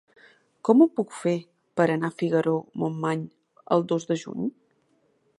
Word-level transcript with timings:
Com 0.67 0.79
ho 0.83 0.87
puc 0.99 1.11
fer 1.17 1.33
per 1.81 1.85
anar 1.95 2.09
a 2.13 2.17
Figaró-Montmany 2.21 3.21
el 3.77 3.85
dos 3.93 4.07
de 4.13 4.17
juny? 4.23 4.49